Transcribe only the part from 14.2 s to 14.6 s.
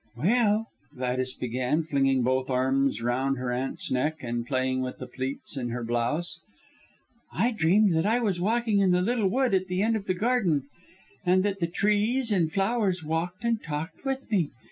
me.